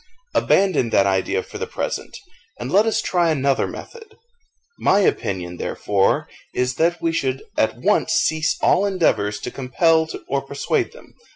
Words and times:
Abandon 0.33 0.89
that 0.89 1.05
idea 1.05 1.43
for 1.43 1.59
the 1.59 1.67
present, 1.67 2.17
and 2.59 2.71
let 2.71 2.87
us 2.87 3.03
try 3.03 3.29
another 3.29 3.67
method. 3.67 4.17
My 4.79 5.01
opinion, 5.01 5.57
therefore, 5.57 6.27
is, 6.55 6.73
that 6.77 7.03
we 7.03 7.11
should 7.11 7.43
at 7.55 7.77
once 7.77 8.13
cease 8.13 8.57
all 8.63 8.83
endeavours 8.83 9.39
to 9.41 9.51
compel 9.51 10.09
or 10.27 10.41
persuade 10.41 10.91
them. 10.91 11.13